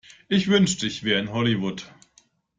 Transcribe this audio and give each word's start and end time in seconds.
Ich 0.29 0.47
wünschte, 0.47 0.87
ich 0.87 1.03
wäre 1.03 1.19
in 1.19 1.31
Hollywood. 1.31 1.93